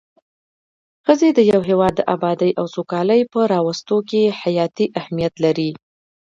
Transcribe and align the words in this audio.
ښځی 1.05 1.29
د 1.37 1.39
يو 1.51 1.61
هيواد 1.69 1.93
د 1.97 2.01
ابادي 2.15 2.51
او 2.59 2.65
سوکالي 2.75 3.21
په 3.33 3.39
راوستو 3.53 3.97
کي 4.09 4.21
حياتي 4.41 4.85
اهميت 4.99 5.33
لري 5.43 5.71